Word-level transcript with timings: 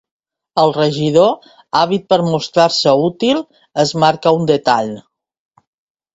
El 0.59 0.71
regidor, 0.77 1.45
àvid 1.81 2.07
per 2.13 2.19
mostrar-se 2.29 2.95
útil, 3.11 3.43
es 3.85 3.95
marca 4.07 4.35
un 4.41 4.51
detall. 4.55 4.93